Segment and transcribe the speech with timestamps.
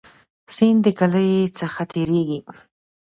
[0.55, 1.29] سیند د کلی
[1.59, 2.39] څخه تیریږي